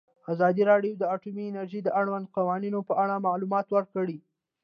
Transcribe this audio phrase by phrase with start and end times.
[0.33, 4.17] ازادي راډیو د اټومي انرژي د اړونده قوانینو په اړه معلومات ورکړي.